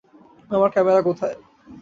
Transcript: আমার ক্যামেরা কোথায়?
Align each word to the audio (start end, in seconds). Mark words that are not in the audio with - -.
আমার 0.51 0.69
ক্যামেরা 0.69 1.01
কোথায়? 1.01 1.37